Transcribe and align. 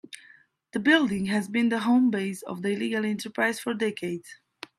The 0.71 0.79
building 0.79 1.27
has 1.27 1.47
been 1.47 1.69
the 1.69 1.81
home 1.81 2.09
base 2.09 2.41
of 2.41 2.63
the 2.63 2.69
illegal 2.71 3.05
enterprise 3.05 3.59
for 3.59 3.75
decades. 3.75 4.39